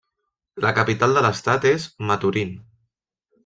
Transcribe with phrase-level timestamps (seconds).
[0.65, 2.59] La capital de l'estat és Maturín.